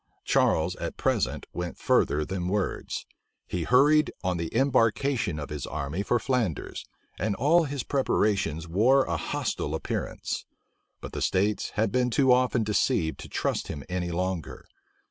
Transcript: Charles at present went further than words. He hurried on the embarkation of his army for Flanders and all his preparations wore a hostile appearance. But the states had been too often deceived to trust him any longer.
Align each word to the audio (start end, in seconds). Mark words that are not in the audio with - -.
Charles 0.25 0.75
at 0.77 0.97
present 0.97 1.45
went 1.53 1.77
further 1.77 2.25
than 2.25 2.47
words. 2.47 3.05
He 3.45 3.65
hurried 3.65 4.11
on 4.23 4.37
the 4.37 4.49
embarkation 4.55 5.37
of 5.37 5.51
his 5.51 5.67
army 5.67 6.01
for 6.01 6.17
Flanders 6.17 6.85
and 7.19 7.35
all 7.35 7.65
his 7.65 7.83
preparations 7.83 8.67
wore 8.67 9.05
a 9.05 9.15
hostile 9.17 9.75
appearance. 9.75 10.47
But 11.01 11.11
the 11.13 11.21
states 11.21 11.73
had 11.75 11.91
been 11.91 12.09
too 12.09 12.33
often 12.33 12.63
deceived 12.63 13.19
to 13.19 13.29
trust 13.29 13.67
him 13.67 13.83
any 13.89 14.09
longer. 14.09 14.65